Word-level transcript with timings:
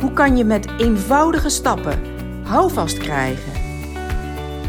Hoe 0.00 0.12
kan 0.12 0.36
je 0.36 0.44
met 0.44 0.68
eenvoudige 0.78 1.48
stappen 1.48 2.02
houvast 2.44 2.98
krijgen? 2.98 3.52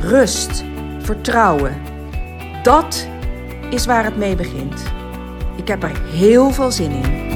Rust, 0.01 0.63
vertrouwen. 0.99 1.81
Dat 2.63 3.07
is 3.69 3.85
waar 3.85 4.03
het 4.03 4.17
mee 4.17 4.35
begint. 4.35 4.83
Ik 5.57 5.67
heb 5.67 5.83
er 5.83 6.01
heel 6.01 6.51
veel 6.51 6.71
zin 6.71 6.91
in. 6.91 7.27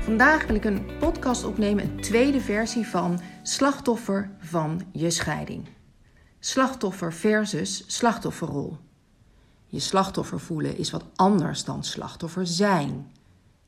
Vandaag 0.00 0.46
wil 0.46 0.56
ik 0.56 0.64
een 0.64 0.86
podcast 0.98 1.44
opnemen, 1.44 1.84
een 1.84 2.00
tweede 2.00 2.40
versie 2.40 2.86
van 2.86 3.20
Slachtoffer 3.42 4.30
van 4.38 4.80
je 4.92 5.10
scheiding. 5.10 5.68
Slachtoffer 6.38 7.12
versus 7.12 7.84
slachtofferrol. 7.86 8.76
Je 9.74 9.80
slachtoffer 9.80 10.40
voelen 10.40 10.76
is 10.76 10.90
wat 10.90 11.04
anders 11.16 11.64
dan 11.64 11.84
slachtoffer 11.84 12.46
zijn. 12.46 13.12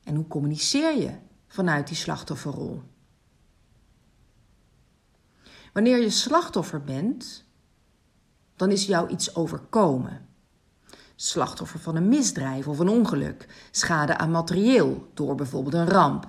En 0.03 0.15
hoe 0.15 0.27
communiceer 0.27 0.97
je 0.97 1.11
vanuit 1.47 1.87
die 1.87 1.95
slachtofferrol? 1.95 2.81
Wanneer 5.73 5.97
je 5.97 6.09
slachtoffer 6.09 6.83
bent, 6.83 7.45
dan 8.55 8.71
is 8.71 8.85
jou 8.85 9.09
iets 9.09 9.35
overkomen. 9.35 10.27
Slachtoffer 11.15 11.79
van 11.79 11.95
een 11.95 12.07
misdrijf 12.07 12.67
of 12.67 12.79
een 12.79 12.89
ongeluk, 12.89 13.67
schade 13.71 14.17
aan 14.17 14.31
materieel 14.31 15.11
door 15.13 15.35
bijvoorbeeld 15.35 15.73
een 15.73 15.89
ramp. 15.89 16.27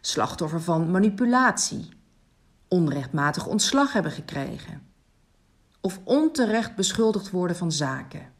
Slachtoffer 0.00 0.62
van 0.62 0.90
manipulatie, 0.90 1.88
onrechtmatig 2.68 3.46
ontslag 3.46 3.92
hebben 3.92 4.12
gekregen. 4.12 4.92
Of 5.80 6.00
onterecht 6.04 6.74
beschuldigd 6.74 7.30
worden 7.30 7.56
van 7.56 7.72
zaken. 7.72 8.38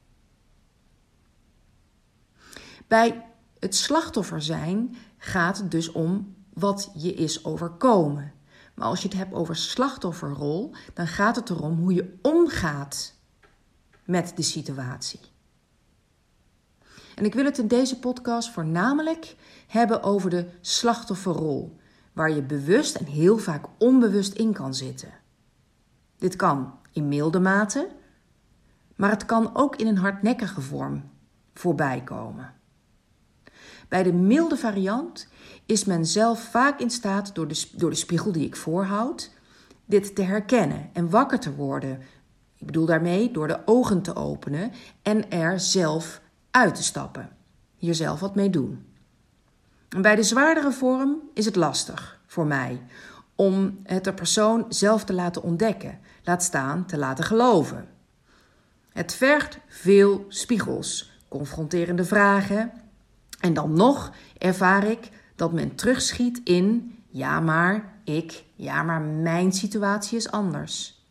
Bij 2.90 3.26
het 3.58 3.74
slachtoffer 3.74 4.42
zijn 4.42 4.96
gaat 5.16 5.58
het 5.58 5.70
dus 5.70 5.92
om 5.92 6.34
wat 6.52 6.90
je 6.94 7.14
is 7.14 7.44
overkomen. 7.44 8.32
Maar 8.74 8.86
als 8.86 9.02
je 9.02 9.08
het 9.08 9.16
hebt 9.16 9.34
over 9.34 9.56
slachtofferrol, 9.56 10.74
dan 10.94 11.06
gaat 11.06 11.36
het 11.36 11.50
erom 11.50 11.78
hoe 11.78 11.94
je 11.94 12.18
omgaat 12.22 13.14
met 14.04 14.32
de 14.36 14.42
situatie. 14.42 15.20
En 17.14 17.24
ik 17.24 17.34
wil 17.34 17.44
het 17.44 17.58
in 17.58 17.68
deze 17.68 17.98
podcast 17.98 18.50
voornamelijk 18.50 19.36
hebben 19.66 20.02
over 20.02 20.30
de 20.30 20.48
slachtofferrol, 20.60 21.76
waar 22.12 22.30
je 22.30 22.42
bewust 22.42 22.96
en 22.96 23.06
heel 23.06 23.38
vaak 23.38 23.66
onbewust 23.78 24.32
in 24.32 24.52
kan 24.52 24.74
zitten. 24.74 25.12
Dit 26.16 26.36
kan 26.36 26.78
in 26.92 27.08
milde 27.08 27.40
mate, 27.40 27.90
maar 28.96 29.10
het 29.10 29.24
kan 29.24 29.56
ook 29.56 29.76
in 29.76 29.86
een 29.86 29.98
hardnekkige 29.98 30.60
vorm 30.60 31.10
voorbij 31.54 32.02
komen. 32.04 32.58
Bij 33.90 34.02
de 34.02 34.12
milde 34.12 34.56
variant 34.56 35.28
is 35.66 35.84
men 35.84 36.06
zelf 36.06 36.42
vaak 36.42 36.80
in 36.80 36.90
staat 36.90 37.34
door 37.34 37.48
de, 37.48 37.64
door 37.72 37.90
de 37.90 37.96
spiegel 37.96 38.32
die 38.32 38.46
ik 38.46 38.56
voorhoud, 38.56 39.30
dit 39.84 40.14
te 40.14 40.22
herkennen 40.22 40.90
en 40.92 41.10
wakker 41.10 41.38
te 41.40 41.54
worden. 41.54 42.00
Ik 42.56 42.66
bedoel 42.66 42.86
daarmee 42.86 43.30
door 43.30 43.48
de 43.48 43.60
ogen 43.64 44.02
te 44.02 44.16
openen 44.16 44.72
en 45.02 45.30
er 45.30 45.60
zelf 45.60 46.20
uit 46.50 46.74
te 46.74 46.82
stappen. 46.82 47.28
Hier 47.76 47.94
zelf 47.94 48.20
wat 48.20 48.34
mee 48.34 48.50
doen. 48.50 48.84
En 49.88 50.02
bij 50.02 50.16
de 50.16 50.22
zwaardere 50.22 50.72
vorm 50.72 51.20
is 51.34 51.44
het 51.44 51.56
lastig 51.56 52.20
voor 52.26 52.46
mij 52.46 52.82
om 53.34 53.78
het 53.82 54.04
de 54.04 54.14
persoon 54.14 54.66
zelf 54.68 55.04
te 55.04 55.12
laten 55.12 55.42
ontdekken, 55.42 55.98
laat 56.24 56.42
staan 56.42 56.86
te 56.86 56.98
laten 56.98 57.24
geloven. 57.24 57.88
Het 58.92 59.14
vergt 59.14 59.58
veel 59.68 60.24
spiegels, 60.28 61.18
confronterende 61.28 62.04
vragen 62.04 62.72
en 63.40 63.54
dan 63.54 63.72
nog 63.72 64.12
ervaar 64.38 64.84
ik 64.84 65.08
dat 65.36 65.52
men 65.52 65.74
terugschiet 65.74 66.40
in 66.44 66.98
ja 67.08 67.40
maar 67.40 67.94
ik, 68.04 68.44
ja 68.54 68.82
maar 68.82 69.00
mijn 69.00 69.52
situatie 69.52 70.18
is 70.18 70.30
anders. 70.30 71.04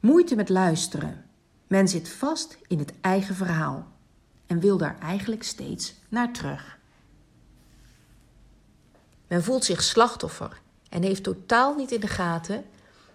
Moeite 0.00 0.36
met 0.36 0.48
luisteren. 0.48 1.24
Men 1.66 1.88
zit 1.88 2.08
vast 2.08 2.58
in 2.66 2.78
het 2.78 2.92
eigen 3.00 3.34
verhaal 3.34 3.86
en 4.46 4.60
wil 4.60 4.76
daar 4.76 4.98
eigenlijk 5.00 5.42
steeds 5.42 5.94
naar 6.08 6.32
terug. 6.32 6.78
Men 9.26 9.42
voelt 9.42 9.64
zich 9.64 9.82
slachtoffer 9.82 10.60
en 10.88 11.02
heeft 11.02 11.22
totaal 11.22 11.74
niet 11.74 11.92
in 11.92 12.00
de 12.00 12.06
gaten 12.06 12.64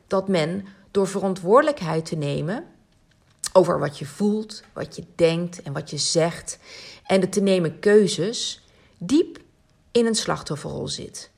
dat 0.07 0.27
men 0.27 0.65
door 0.91 1.07
verantwoordelijkheid 1.07 2.05
te 2.05 2.15
nemen 2.15 2.65
over 3.53 3.79
wat 3.79 3.99
je 3.99 4.05
voelt, 4.05 4.63
wat 4.73 4.95
je 4.95 5.03
denkt 5.15 5.61
en 5.61 5.73
wat 5.73 5.89
je 5.89 5.97
zegt 5.97 6.59
en 7.05 7.19
de 7.19 7.29
te 7.29 7.41
nemen 7.41 7.79
keuzes 7.79 8.65
diep 8.97 9.39
in 9.91 10.05
een 10.05 10.15
slachtofferrol 10.15 10.87
zit. 10.87 11.31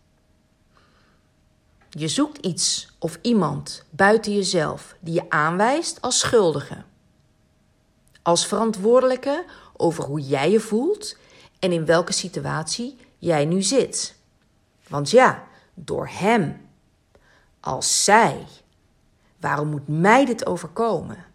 Je 1.90 2.08
zoekt 2.08 2.46
iets 2.46 2.96
of 3.00 3.20
iemand 3.22 3.86
buiten 3.90 4.34
jezelf 4.34 4.96
die 5.00 5.14
je 5.14 5.30
aanwijst 5.30 6.02
als 6.02 6.20
schuldige. 6.20 6.84
Als 8.22 8.48
verantwoordelijke 8.48 9.46
over 9.78 10.04
hoe 10.04 10.20
jij 10.20 10.52
je 10.52 10.60
voelt 10.60 11.18
en 11.60 11.72
in 11.72 11.86
welke 11.86 12.14
situatie 12.14 12.98
jij 13.18 13.46
nu 13.46 13.62
zit. 13.62 14.16
Want 14.88 15.10
ja, 15.10 15.44
door 15.74 16.08
hem. 16.08 16.70
Als 17.60 18.04
zij. 18.04 18.46
Waarom 19.40 19.68
moet 19.68 19.88
mij 19.88 20.26
dit 20.26 20.46
overkomen? 20.46 21.26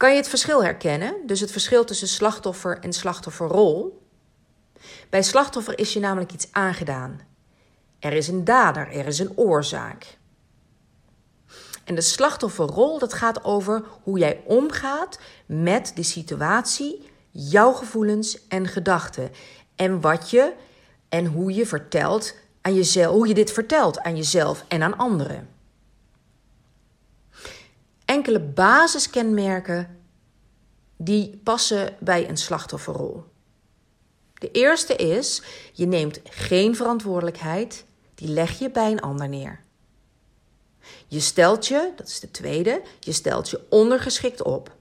Kan 0.00 0.10
je 0.10 0.16
het 0.16 0.28
verschil 0.28 0.62
herkennen? 0.62 1.14
Dus 1.26 1.40
het 1.40 1.52
verschil 1.52 1.84
tussen 1.84 2.08
slachtoffer 2.08 2.78
en 2.78 2.92
slachtofferrol? 2.92 4.06
Bij 5.10 5.22
slachtoffer 5.22 5.78
is 5.78 5.92
je 5.92 6.00
namelijk 6.00 6.32
iets 6.32 6.48
aangedaan. 6.52 7.20
Er 7.98 8.12
is 8.12 8.28
een 8.28 8.44
dader, 8.44 8.92
er 8.92 9.06
is 9.06 9.18
een 9.18 9.36
oorzaak. 9.36 10.18
En 11.84 11.94
de 11.94 12.00
slachtofferrol, 12.00 12.98
dat 12.98 13.12
gaat 13.12 13.44
over 13.44 13.84
hoe 14.02 14.18
jij 14.18 14.42
omgaat 14.44 15.18
met 15.46 15.92
de 15.94 16.02
situatie, 16.02 17.10
jouw 17.30 17.72
gevoelens 17.72 18.46
en 18.48 18.66
gedachten. 18.66 19.30
En 19.76 20.00
wat 20.00 20.30
je 20.30 20.52
en 21.08 21.26
hoe 21.26 21.54
je 21.54 21.66
vertelt 21.66 22.34
aan 22.60 22.74
jezelf, 22.74 23.14
hoe 23.14 23.28
je 23.28 23.34
dit 23.34 23.52
vertelt 23.52 24.00
aan 24.00 24.16
jezelf 24.16 24.64
en 24.68 24.82
aan 24.82 24.96
anderen 24.96 25.48
enkele 28.10 28.40
basiskenmerken 28.40 29.98
die 30.96 31.40
passen 31.44 31.96
bij 32.00 32.28
een 32.28 32.36
slachtofferrol. 32.36 33.24
De 34.34 34.50
eerste 34.50 34.96
is: 34.96 35.42
je 35.72 35.86
neemt 35.86 36.20
geen 36.24 36.76
verantwoordelijkheid, 36.76 37.84
die 38.14 38.28
leg 38.28 38.58
je 38.58 38.70
bij 38.70 38.90
een 38.90 39.00
ander 39.00 39.28
neer. 39.28 39.62
Je 41.06 41.20
stelt 41.20 41.66
je, 41.66 41.92
dat 41.96 42.08
is 42.08 42.20
de 42.20 42.30
tweede, 42.30 42.82
je 43.00 43.12
stelt 43.12 43.50
je 43.50 43.66
ondergeschikt 43.68 44.42
op. 44.42 44.76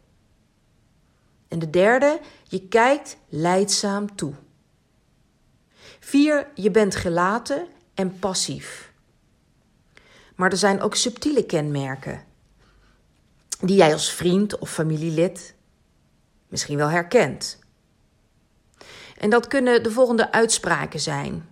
En 1.47 1.59
de 1.59 1.69
derde, 1.69 2.19
je 2.43 2.67
kijkt 2.67 3.17
leidzaam 3.27 4.15
toe. 4.15 4.33
Vier, 5.99 6.47
je 6.53 6.71
bent 6.71 6.95
gelaten 6.95 7.67
en 7.93 8.19
passief. 8.19 8.91
Maar 10.35 10.51
er 10.51 10.57
zijn 10.57 10.81
ook 10.81 10.95
subtiele 10.95 11.45
kenmerken 11.45 12.27
die 13.59 13.75
jij 13.75 13.93
als 13.93 14.11
vriend 14.11 14.57
of 14.57 14.69
familielid 14.69 15.55
misschien 16.47 16.77
wel 16.77 16.89
herkent. 16.89 17.59
En 19.17 19.29
dat 19.29 19.47
kunnen 19.47 19.83
de 19.83 19.91
volgende 19.91 20.31
uitspraken 20.31 20.99
zijn. 20.99 21.49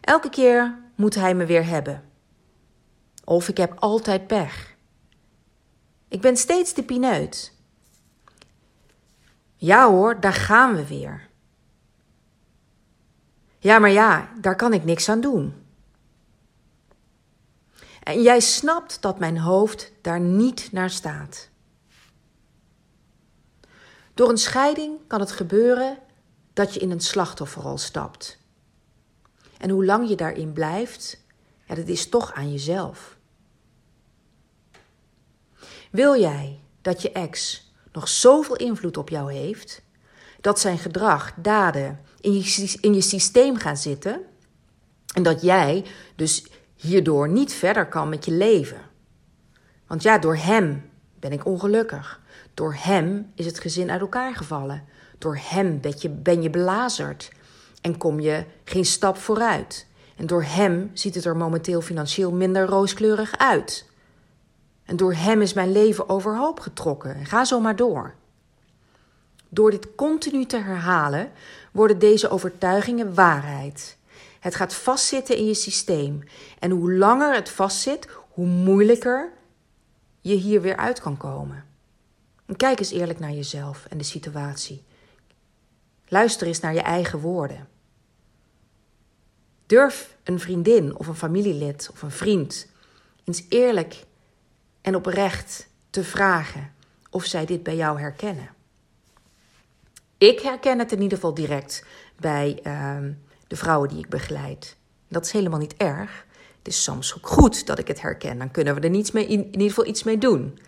Elke 0.00 0.30
keer 0.30 0.78
moet 0.94 1.14
hij 1.14 1.34
me 1.34 1.46
weer 1.46 1.66
hebben. 1.66 2.04
Of 3.24 3.48
ik 3.48 3.56
heb 3.56 3.72
altijd 3.78 4.26
pech. 4.26 4.74
Ik 6.08 6.20
ben 6.20 6.36
steeds 6.36 6.74
de 6.74 6.82
pineut. 6.82 7.52
Ja 9.56 9.88
hoor, 9.88 10.20
daar 10.20 10.32
gaan 10.32 10.74
we 10.74 10.86
weer. 10.86 11.28
Ja, 13.58 13.78
maar 13.78 13.90
ja, 13.90 14.28
daar 14.40 14.56
kan 14.56 14.72
ik 14.72 14.84
niks 14.84 15.08
aan 15.08 15.20
doen. 15.20 15.63
En 18.04 18.22
jij 18.22 18.40
snapt 18.40 19.02
dat 19.02 19.18
mijn 19.18 19.38
hoofd 19.38 19.92
daar 20.00 20.20
niet 20.20 20.72
naar 20.72 20.90
staat. 20.90 21.48
Door 24.14 24.28
een 24.28 24.38
scheiding 24.38 24.98
kan 25.06 25.20
het 25.20 25.32
gebeuren 25.32 25.98
dat 26.52 26.74
je 26.74 26.80
in 26.80 26.90
een 26.90 27.00
slachtofferrol 27.00 27.78
stapt. 27.78 28.38
En 29.58 29.70
hoe 29.70 29.84
lang 29.84 30.08
je 30.08 30.14
daarin 30.14 30.52
blijft, 30.52 31.24
ja, 31.66 31.74
dat 31.74 31.88
is 31.88 32.08
toch 32.08 32.32
aan 32.32 32.50
jezelf. 32.52 33.16
Wil 35.90 36.20
jij 36.20 36.60
dat 36.82 37.02
je 37.02 37.12
ex 37.12 37.64
nog 37.92 38.08
zoveel 38.08 38.56
invloed 38.56 38.96
op 38.96 39.08
jou 39.08 39.32
heeft, 39.32 39.82
dat 40.40 40.60
zijn 40.60 40.78
gedrag, 40.78 41.34
daden 41.36 42.00
in 42.20 42.32
je, 42.32 42.78
in 42.80 42.94
je 42.94 43.00
systeem 43.00 43.56
gaan 43.56 43.76
zitten 43.76 44.22
en 45.14 45.22
dat 45.22 45.42
jij 45.42 45.84
dus 46.16 46.46
hierdoor 46.76 47.28
niet 47.28 47.52
verder 47.52 47.86
kan 47.86 48.08
met 48.08 48.24
je 48.24 48.32
leven? 48.32 48.80
Want 49.86 50.02
ja, 50.02 50.18
door 50.18 50.36
hem 50.36 50.90
ben 51.18 51.32
ik 51.32 51.46
ongelukkig. 51.46 52.20
Door 52.54 52.74
hem 52.78 53.32
is 53.34 53.46
het 53.46 53.58
gezin 53.58 53.90
uit 53.90 54.00
elkaar 54.00 54.34
gevallen. 54.34 54.84
Door 55.18 55.38
hem 55.40 55.80
ben 55.80 55.94
je, 55.98 56.08
ben 56.08 56.42
je 56.42 56.50
belazerd 56.50 57.30
en 57.80 57.96
kom 57.98 58.20
je 58.20 58.44
geen 58.64 58.84
stap 58.84 59.16
vooruit. 59.16 59.86
En 60.16 60.26
door 60.26 60.42
hem 60.42 60.90
ziet 60.92 61.14
het 61.14 61.24
er 61.24 61.36
momenteel 61.36 61.80
financieel 61.80 62.32
minder 62.32 62.66
rooskleurig 62.66 63.38
uit. 63.38 63.90
En 64.84 64.96
door 64.96 65.14
hem 65.14 65.42
is 65.42 65.52
mijn 65.52 65.72
leven 65.72 66.08
overhoop 66.08 66.60
getrokken. 66.60 67.26
Ga 67.26 67.44
zo 67.44 67.60
maar 67.60 67.76
door. 67.76 68.14
Door 69.48 69.70
dit 69.70 69.94
continu 69.94 70.46
te 70.46 70.56
herhalen 70.56 71.30
worden 71.72 71.98
deze 71.98 72.28
overtuigingen 72.28 73.14
waarheid. 73.14 73.96
Het 74.44 74.54
gaat 74.54 74.74
vastzitten 74.74 75.36
in 75.36 75.46
je 75.46 75.54
systeem. 75.54 76.22
En 76.58 76.70
hoe 76.70 76.92
langer 76.92 77.34
het 77.34 77.48
vastzit, 77.48 78.08
hoe 78.30 78.46
moeilijker 78.46 79.32
je 80.20 80.34
hier 80.34 80.60
weer 80.60 80.76
uit 80.76 81.00
kan 81.00 81.16
komen. 81.16 81.64
En 82.46 82.56
kijk 82.56 82.78
eens 82.78 82.90
eerlijk 82.90 83.18
naar 83.18 83.32
jezelf 83.32 83.86
en 83.90 83.98
de 83.98 84.04
situatie. 84.04 84.82
Luister 86.08 86.46
eens 86.46 86.60
naar 86.60 86.74
je 86.74 86.80
eigen 86.80 87.18
woorden. 87.18 87.68
Durf 89.66 90.16
een 90.24 90.40
vriendin 90.40 90.96
of 90.98 91.06
een 91.06 91.14
familielid 91.14 91.88
of 91.92 92.02
een 92.02 92.10
vriend 92.10 92.68
eens 93.24 93.44
eerlijk 93.48 94.04
en 94.80 94.96
oprecht 94.96 95.68
te 95.90 96.04
vragen 96.04 96.72
of 97.10 97.24
zij 97.24 97.46
dit 97.46 97.62
bij 97.62 97.76
jou 97.76 98.00
herkennen. 98.00 98.48
Ik 100.18 100.40
herken 100.40 100.78
het 100.78 100.92
in 100.92 101.02
ieder 101.02 101.18
geval 101.18 101.34
direct 101.34 101.84
bij 102.16 102.60
uh, 102.66 102.98
vrouwen 103.56 103.88
die 103.88 103.98
ik 103.98 104.08
begeleid. 104.08 104.76
Dat 105.08 105.24
is 105.24 105.32
helemaal 105.32 105.58
niet 105.58 105.76
erg. 105.76 106.26
Het 106.58 106.68
is 106.68 106.82
soms 106.82 107.16
ook 107.16 107.26
goed 107.26 107.66
dat 107.66 107.78
ik 107.78 107.88
het 107.88 108.00
herken. 108.00 108.38
Dan 108.38 108.50
kunnen 108.50 108.74
we 108.74 108.80
er 108.80 108.90
niets 108.90 109.10
mee, 109.10 109.26
in, 109.26 109.44
ieder 109.44 109.68
geval 109.68 109.86
iets 109.86 110.02
mee 110.02 110.18
doen. 110.18 110.58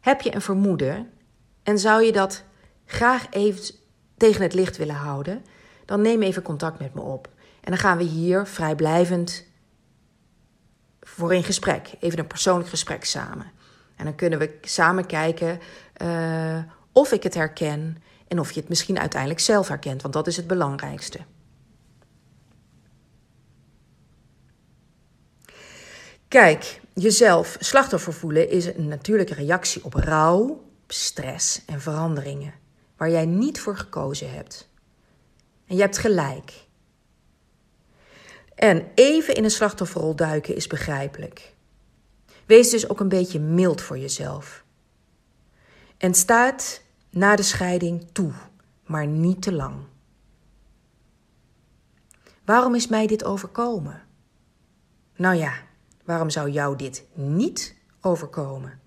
Heb 0.00 0.20
je 0.20 0.34
een 0.34 0.40
vermoeden 0.40 1.10
en 1.62 1.78
zou 1.78 2.02
je 2.02 2.12
dat 2.12 2.44
graag 2.86 3.26
even 3.30 3.74
tegen 4.16 4.42
het 4.42 4.54
licht 4.54 4.76
willen 4.76 4.94
houden, 4.94 5.44
dan 5.84 6.00
neem 6.00 6.22
even 6.22 6.42
contact 6.42 6.78
met 6.78 6.94
me 6.94 7.00
op. 7.00 7.28
En 7.60 7.70
dan 7.70 7.80
gaan 7.80 7.98
we 7.98 8.04
hier 8.04 8.46
vrijblijvend 8.46 9.44
voor 11.00 11.34
in 11.34 11.44
gesprek. 11.44 11.94
Even 12.00 12.18
een 12.18 12.26
persoonlijk 12.26 12.68
gesprek 12.68 13.04
samen. 13.04 13.52
En 13.96 14.04
dan 14.04 14.14
kunnen 14.14 14.38
we 14.38 14.58
samen 14.60 15.06
kijken 15.06 15.60
uh, 16.02 16.58
of 16.92 17.12
ik 17.12 17.22
het 17.22 17.34
herken 17.34 18.02
en 18.28 18.40
of 18.40 18.52
je 18.52 18.60
het 18.60 18.68
misschien 18.68 18.98
uiteindelijk 18.98 19.40
zelf 19.40 19.68
herkent, 19.68 20.02
want 20.02 20.14
dat 20.14 20.26
is 20.26 20.36
het 20.36 20.46
belangrijkste. 20.46 21.18
Kijk, 26.34 26.80
jezelf 26.92 27.56
slachtoffer 27.60 28.12
voelen 28.12 28.50
is 28.50 28.66
een 28.66 28.88
natuurlijke 28.88 29.34
reactie 29.34 29.84
op 29.84 29.94
rouw, 29.94 30.64
stress 30.86 31.64
en 31.64 31.80
veranderingen 31.80 32.54
waar 32.96 33.10
jij 33.10 33.26
niet 33.26 33.60
voor 33.60 33.76
gekozen 33.76 34.32
hebt. 34.32 34.68
En 35.66 35.76
je 35.76 35.80
hebt 35.80 35.98
gelijk. 35.98 36.52
En 38.54 38.86
even 38.94 39.34
in 39.34 39.44
een 39.44 39.50
slachtofferrol 39.50 40.16
duiken 40.16 40.56
is 40.56 40.66
begrijpelijk. 40.66 41.54
Wees 42.46 42.70
dus 42.70 42.88
ook 42.88 43.00
een 43.00 43.08
beetje 43.08 43.40
mild 43.40 43.80
voor 43.80 43.98
jezelf. 43.98 44.64
En 45.96 46.14
staat 46.14 46.82
na 47.10 47.36
de 47.36 47.42
scheiding 47.42 48.06
toe, 48.12 48.32
maar 48.84 49.06
niet 49.06 49.42
te 49.42 49.52
lang. 49.52 49.76
Waarom 52.44 52.74
is 52.74 52.86
mij 52.86 53.06
dit 53.06 53.24
overkomen? 53.24 54.02
Nou 55.16 55.36
ja, 55.36 55.54
waarom 56.04 56.30
zou 56.30 56.50
jou 56.50 56.76
dit 56.76 57.04
niet 57.14 57.74
overkomen? 58.00 58.80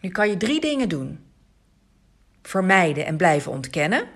Nu 0.00 0.10
kan 0.10 0.28
je 0.28 0.36
drie 0.36 0.60
dingen 0.60 0.88
doen: 0.88 1.24
vermijden 2.42 3.06
en 3.06 3.16
blijven 3.16 3.52
ontkennen, 3.52 4.08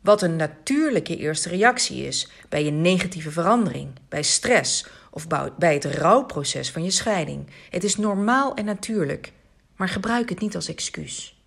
wat 0.00 0.22
een 0.22 0.36
natuurlijke 0.36 1.16
eerste 1.16 1.48
reactie 1.48 2.06
is 2.06 2.30
bij 2.48 2.66
een 2.66 2.80
negatieve 2.80 3.30
verandering, 3.30 3.90
bij 4.08 4.22
stress 4.22 4.86
of 5.10 5.26
bij 5.58 5.74
het 5.74 5.84
rouwproces 5.84 6.70
van 6.70 6.84
je 6.84 6.90
scheiding. 6.90 7.46
Het 7.70 7.84
is 7.84 7.96
normaal 7.96 8.54
en 8.54 8.64
natuurlijk, 8.64 9.32
maar 9.76 9.88
gebruik 9.88 10.28
het 10.28 10.40
niet 10.40 10.54
als 10.54 10.68
excuus. 10.68 11.38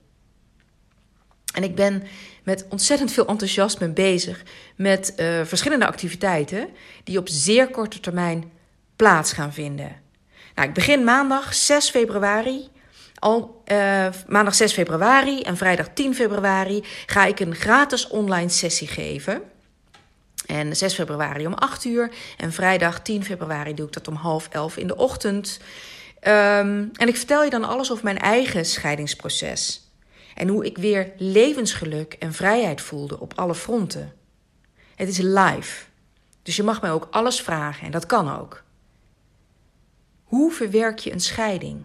En 1.53 1.63
ik 1.63 1.75
ben 1.75 2.03
met 2.43 2.65
ontzettend 2.69 3.11
veel 3.11 3.27
enthousiasme 3.27 3.89
bezig 3.89 4.43
met 4.75 5.13
uh, 5.17 5.45
verschillende 5.45 5.87
activiteiten 5.87 6.69
die 7.03 7.17
op 7.17 7.27
zeer 7.29 7.69
korte 7.69 7.99
termijn 7.99 8.51
plaats 8.95 9.33
gaan 9.33 9.53
vinden. 9.53 10.01
Nou, 10.55 10.67
ik 10.67 10.73
begin 10.73 11.03
maandag 11.03 11.53
6 11.53 11.89
februari. 11.89 12.69
Al 13.21 13.63
uh, 13.71 14.07
maandag 14.27 14.55
6 14.55 14.73
februari 14.73 15.41
en 15.41 15.57
vrijdag 15.57 15.87
10 15.93 16.15
februari 16.15 16.83
ga 17.05 17.25
ik 17.25 17.39
een 17.39 17.55
gratis 17.55 18.07
online 18.07 18.49
sessie 18.49 18.87
geven. 18.87 19.41
En 20.45 20.75
6 20.75 20.93
februari 20.93 21.47
om 21.47 21.53
8 21.53 21.85
uur 21.85 22.11
en 22.37 22.51
vrijdag 22.51 23.01
10 23.01 23.23
februari 23.23 23.73
doe 23.73 23.87
ik 23.87 23.93
dat 23.93 24.07
om 24.07 24.15
half 24.15 24.47
11 24.49 24.77
in 24.77 24.87
de 24.87 24.95
ochtend. 24.95 25.59
Um, 26.23 26.91
en 26.93 27.07
ik 27.07 27.17
vertel 27.17 27.43
je 27.43 27.49
dan 27.49 27.63
alles 27.63 27.91
over 27.91 28.03
mijn 28.03 28.19
eigen 28.19 28.65
scheidingsproces. 28.65 29.91
En 30.35 30.47
hoe 30.47 30.65
ik 30.65 30.77
weer 30.77 31.11
levensgeluk 31.17 32.13
en 32.13 32.33
vrijheid 32.33 32.81
voelde 32.81 33.19
op 33.19 33.33
alle 33.35 33.55
fronten. 33.55 34.13
Het 34.95 35.07
is 35.07 35.17
live. 35.17 35.83
Dus 36.43 36.55
je 36.55 36.63
mag 36.63 36.81
mij 36.81 36.91
ook 36.91 37.07
alles 37.11 37.41
vragen 37.41 37.85
en 37.85 37.91
dat 37.91 38.05
kan 38.05 38.39
ook. 38.39 38.63
Hoe 40.23 40.51
verwerk 40.51 40.99
je 40.99 41.11
een 41.11 41.19
scheiding? 41.19 41.83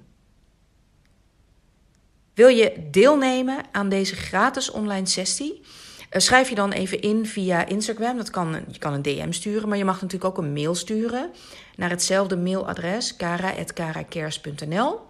Wil 2.37 2.49
je 2.49 2.73
deelnemen 2.91 3.59
aan 3.73 3.89
deze 3.89 4.17
gratis 4.17 4.71
online 4.71 5.07
sessie? 5.07 5.63
Eh, 6.11 6.21
schrijf 6.21 6.49
je 6.49 6.55
dan 6.55 6.73
even 6.73 7.01
in 7.01 7.27
via 7.27 7.67
Instagram. 7.67 8.17
Dat 8.17 8.31
kan, 8.31 8.65
je 8.71 8.79
kan 8.79 8.93
een 8.93 9.03
DM 9.03 9.33
sturen, 9.33 9.69
maar 9.69 9.79
je 9.79 9.85
mag 9.85 10.01
natuurlijk 10.03 10.25
ook 10.25 10.45
een 10.45 10.53
mail 10.53 10.75
sturen 10.75 11.31
naar 11.77 11.91
hetzelfde 11.91 12.37
mailadres, 12.37 13.17
kara.karacares.nl. 13.17 15.01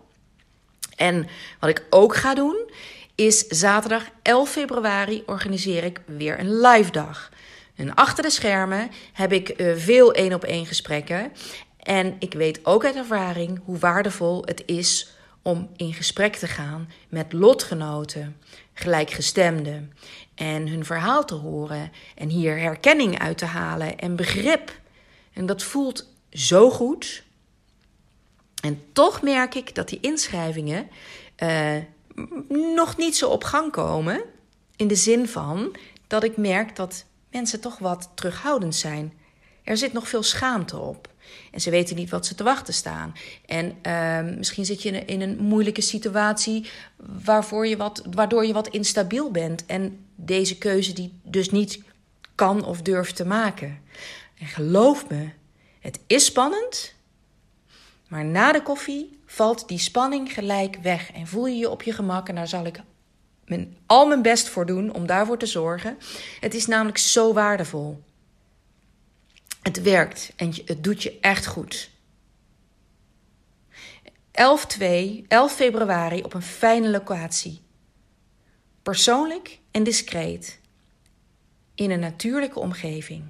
En 0.97 1.27
wat 1.61 1.71
ik 1.71 1.85
ook 1.91 2.17
ga 2.17 2.35
doen, 2.35 2.71
is 3.15 3.47
zaterdag 3.47 4.05
11 4.23 4.51
februari 4.51 5.23
organiseer 5.27 5.85
ik 5.85 6.01
weer 6.07 6.39
een 6.39 6.61
live 6.61 6.91
dag. 6.91 7.31
En 7.75 7.95
achter 7.95 8.23
de 8.23 8.31
schermen 8.31 8.91
heb 9.13 9.33
ik 9.33 9.61
uh, 9.61 9.77
veel 9.77 10.13
één 10.13 10.35
op 10.35 10.45
één 10.45 10.67
gesprekken. 10.67 11.33
En 11.79 12.17
ik 12.19 12.33
weet 12.33 12.61
ook 12.63 12.85
uit 12.85 12.97
ervaring 12.97 13.61
hoe 13.65 13.79
waardevol 13.79 14.43
het 14.45 14.63
is 14.67 15.16
om 15.47 15.69
in 15.77 15.95
gesprek 15.95 16.37
te 16.37 16.47
gaan 16.47 16.89
met 17.09 17.33
lotgenoten, 17.33 18.37
gelijkgestemden 18.73 19.93
en 20.35 20.69
hun 20.69 20.85
verhaal 20.85 21.25
te 21.25 21.35
horen 21.35 21.93
en 22.15 22.29
hier 22.29 22.59
herkenning 22.59 23.19
uit 23.19 23.39
te 23.39 23.45
halen 23.45 23.99
en 23.99 24.17
begrip. 24.17 24.81
En 25.33 25.47
dat 25.47 25.63
voelt 25.63 26.13
zo 26.31 26.71
goed. 26.71 27.25
En 28.63 28.83
toch 28.93 29.23
merk 29.23 29.55
ik 29.55 29.75
dat 29.75 29.89
die 29.89 30.01
inschrijvingen 30.01 30.89
uh, 31.43 31.77
nog 32.75 32.97
niet 32.97 33.17
zo 33.17 33.29
op 33.29 33.45
gang 33.45 33.73
komen. 33.73 34.23
In 34.77 34.89
de 34.89 34.95
zin 34.95 35.29
van 35.29 35.77
dat 36.07 36.25
ik 36.25 36.37
merk 36.37 36.77
dat 36.77 37.05
mensen 37.31 37.61
toch 37.61 37.79
wat 37.79 38.11
terughoudend 38.15 38.75
zijn. 38.75 39.13
Er 39.65 39.77
zit 39.77 39.93
nog 39.93 40.09
veel 40.09 40.23
schaamte 40.23 40.79
op. 40.79 41.09
En 41.53 41.61
ze 41.61 41.71
weten 41.71 41.97
niet 41.97 42.11
wat 42.11 42.27
ze 42.27 42.35
te 42.35 42.45
wachten 42.45 42.75
staan. 42.75 43.15
En 43.47 43.77
uh, 43.83 44.37
misschien 44.37 44.65
zit 44.65 44.83
je 44.83 44.89
in 44.89 44.95
een, 44.95 45.07
in 45.07 45.21
een, 45.21 45.37
moeilijke 45.39 45.81
situatie 45.81 46.71
waarvoor 46.97 47.67
je 47.67 47.77
wat, 47.77 48.03
waardoor 48.11 48.47
je 48.47 48.53
wat 48.53 48.69
instabiel 48.69 49.31
bent. 49.31 49.67
En 49.67 50.05
deze 50.15 50.59
keuze 50.59 50.93
die 50.93 51.13
dus 51.23 51.51
niet 51.51 51.83
kan 52.35 52.65
of 52.65 52.83
durft 52.83 53.17
te 53.17 53.27
maken. 53.27 53.81
En 54.39 54.47
geloof 54.47 55.09
me, 55.09 55.29
het 55.81 55.99
is 56.07 56.25
spannend. 56.25 56.95
Maar 58.09 58.25
na 58.25 58.53
de 58.53 58.63
koffie 58.63 59.19
valt 59.27 59.69
die 59.69 59.79
spanning 59.79 60.33
gelijk 60.33 60.77
weg 60.83 61.13
en 61.13 61.27
voel 61.27 61.47
je 61.47 61.57
je 61.57 61.71
op 61.71 61.83
je 61.83 61.93
gemak. 61.93 62.29
En 62.29 62.35
daar 62.35 62.49
zal 62.49 62.67
ik 62.67 62.81
mijn, 63.45 63.77
al 63.87 64.07
mijn 64.07 64.23
best 64.23 64.49
voor 64.49 64.67
doen 64.67 64.93
om 64.93 65.07
daarvoor 65.07 65.39
te 65.39 65.47
zorgen. 65.47 65.99
Het 66.41 66.55
is 66.55 66.67
namelijk 66.67 66.99
zo 66.99 67.33
waardevol. 67.33 68.03
Het 69.67 69.83
werkt 69.83 70.33
en 70.37 70.53
het 70.65 70.85
doet 70.85 71.03
je 71.03 71.19
echt 71.21 71.47
goed. 71.47 71.91
11, 74.31 74.67
2, 74.67 75.25
11 75.29 75.53
februari 75.53 76.23
op 76.23 76.35
een 76.35 76.43
fijne 76.43 76.89
locatie. 76.89 77.61
Persoonlijk 78.83 79.59
en 79.71 79.83
discreet. 79.83 80.59
In 81.75 81.91
een 81.91 82.01
natuurlijke 82.01 82.59
omgeving. 82.59 83.25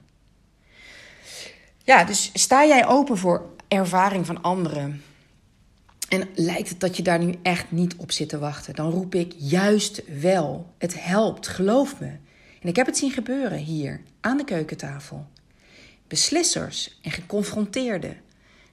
Ja, 1.85 2.05
dus 2.05 2.31
sta 2.35 2.66
jij 2.66 2.87
open 2.87 3.19
voor 3.19 3.50
ervaring 3.69 4.26
van 4.26 4.43
anderen? 4.43 5.02
En 6.09 6.28
lijkt 6.35 6.69
het 6.69 6.81
dat 6.81 6.97
je 6.97 7.02
daar 7.02 7.25
nu 7.25 7.35
echt 7.43 7.71
niet 7.71 7.97
op 7.97 8.12
zit 8.12 8.28
te 8.28 8.38
wachten, 8.38 8.75
dan 8.75 8.90
roep 8.90 9.14
ik 9.14 9.33
juist 9.37 10.21
wel. 10.21 10.73
Het 10.78 11.05
helpt, 11.05 11.49
geloof 11.49 12.00
me. 12.00 12.16
En 12.61 12.69
ik 12.69 12.76
heb 12.76 12.87
het 12.87 12.97
zien 12.97 13.11
gebeuren 13.11 13.59
hier 13.59 14.00
aan 14.21 14.37
de 14.37 14.45
keukentafel. 14.45 15.26
Beslissers 16.09 16.99
en 17.03 17.11
geconfronteerden, 17.11 18.17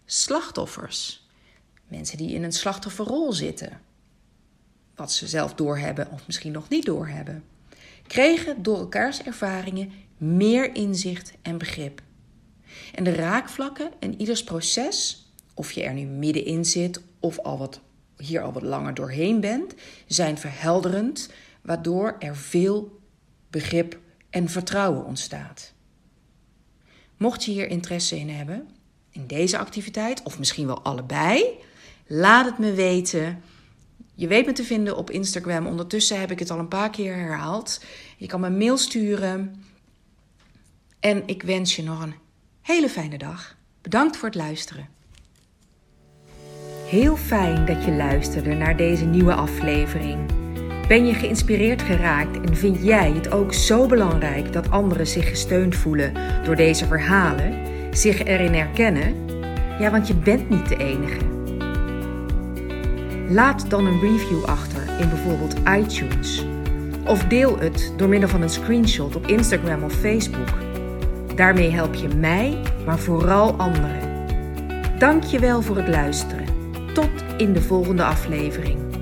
slachtoffers, 0.05 1.27
mensen 1.87 2.17
die 2.17 2.33
in 2.33 2.43
een 2.43 2.51
slachtofferrol 2.51 3.33
zitten, 3.33 3.81
wat 4.95 5.11
ze 5.11 5.27
zelf 5.27 5.53
doorhebben 5.53 6.11
of 6.11 6.25
misschien 6.25 6.51
nog 6.51 6.69
niet 6.69 6.85
doorhebben, 6.85 7.43
kregen 8.07 8.63
door 8.63 8.77
elkaars 8.77 9.21
ervaringen 9.21 9.91
meer 10.17 10.75
inzicht 10.75 11.33
en 11.41 11.57
begrip. 11.57 12.01
En 12.93 13.03
de 13.03 13.15
raakvlakken 13.15 13.91
in 13.99 14.19
ieders 14.19 14.43
proces, 14.43 15.27
of 15.53 15.71
je 15.71 15.83
er 15.83 15.93
nu 15.93 16.05
middenin 16.05 16.65
zit 16.65 17.01
of 17.19 17.39
al 17.39 17.57
wat, 17.57 17.79
hier 18.17 18.41
al 18.41 18.53
wat 18.53 18.63
langer 18.63 18.93
doorheen 18.93 19.39
bent, 19.39 19.73
zijn 20.07 20.37
verhelderend, 20.37 21.29
waardoor 21.61 22.15
er 22.19 22.35
veel 22.35 22.99
begrip 23.49 23.99
en 24.29 24.49
vertrouwen 24.49 25.05
ontstaat. 25.05 25.72
Mocht 27.17 27.43
je 27.43 27.51
hier 27.51 27.69
interesse 27.69 28.19
in 28.19 28.29
hebben, 28.29 28.67
in 29.11 29.27
deze 29.27 29.57
activiteit, 29.57 30.23
of 30.23 30.39
misschien 30.39 30.67
wel 30.67 30.81
allebei, 30.81 31.45
laat 32.07 32.45
het 32.45 32.57
me 32.57 32.73
weten. 32.73 33.41
Je 34.15 34.27
weet 34.27 34.45
me 34.45 34.51
te 34.51 34.63
vinden 34.63 34.97
op 34.97 35.09
Instagram. 35.09 35.67
Ondertussen 35.67 36.19
heb 36.19 36.31
ik 36.31 36.39
het 36.39 36.51
al 36.51 36.59
een 36.59 36.67
paar 36.67 36.89
keer 36.89 37.15
herhaald. 37.15 37.83
Je 38.17 38.27
kan 38.27 38.39
me 38.39 38.47
een 38.47 38.57
mail 38.57 38.77
sturen. 38.77 39.63
En 40.99 41.23
ik 41.25 41.43
wens 41.43 41.75
je 41.75 41.83
nog 41.83 42.01
een 42.01 42.13
hele 42.61 42.89
fijne 42.89 43.17
dag. 43.17 43.55
Bedankt 43.81 44.17
voor 44.17 44.27
het 44.27 44.37
luisteren. 44.37 44.89
Heel 46.85 47.17
fijn 47.17 47.65
dat 47.65 47.85
je 47.85 47.91
luisterde 47.91 48.53
naar 48.53 48.77
deze 48.77 49.05
nieuwe 49.05 49.33
aflevering. 49.33 50.42
Ben 50.93 51.05
je 51.05 51.13
geïnspireerd 51.13 51.81
geraakt 51.81 52.49
en 52.49 52.55
vind 52.55 52.83
jij 52.83 53.11
het 53.11 53.31
ook 53.31 53.53
zo 53.53 53.87
belangrijk 53.87 54.53
dat 54.53 54.71
anderen 54.71 55.07
zich 55.07 55.29
gesteund 55.29 55.75
voelen 55.75 56.13
door 56.43 56.55
deze 56.55 56.85
verhalen, 56.85 57.57
zich 57.91 58.23
erin 58.23 58.53
herkennen? 58.53 59.15
Ja, 59.79 59.91
want 59.91 60.07
je 60.07 60.15
bent 60.15 60.49
niet 60.49 60.69
de 60.69 60.77
enige. 60.77 61.19
Laat 63.29 63.69
dan 63.69 63.85
een 63.85 63.99
review 63.99 64.43
achter 64.45 64.81
in 64.99 65.09
bijvoorbeeld 65.09 65.55
iTunes. 65.77 66.45
Of 67.05 67.23
deel 67.23 67.59
het 67.59 67.93
door 67.97 68.09
middel 68.09 68.29
van 68.29 68.41
een 68.41 68.49
screenshot 68.49 69.15
op 69.15 69.27
Instagram 69.27 69.83
of 69.83 69.93
Facebook. 69.93 70.49
Daarmee 71.35 71.69
help 71.71 71.93
je 71.93 72.07
mij, 72.07 72.57
maar 72.85 72.99
vooral 72.99 73.53
anderen. 73.53 74.27
Dank 74.97 75.23
je 75.23 75.39
wel 75.39 75.61
voor 75.61 75.77
het 75.77 75.87
luisteren. 75.87 76.45
Tot 76.93 77.09
in 77.37 77.53
de 77.53 77.61
volgende 77.61 78.03
aflevering. 78.03 78.92